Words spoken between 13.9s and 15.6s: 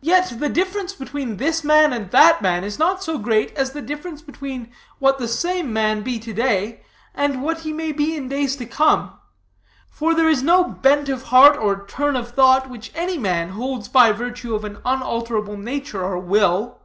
virtue of an unalterable